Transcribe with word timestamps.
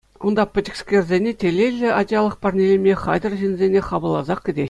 Унта 0.25 0.43
пӗчӗкскерсене 0.53 1.31
телейлӗ 1.41 1.89
ачалӑх 1.99 2.35
парнелеме 2.43 2.93
хатӗр 3.05 3.33
ҫынсене 3.43 3.81
хапӑлласах 3.91 4.39
кӗтеҫҫӗ. 4.45 4.59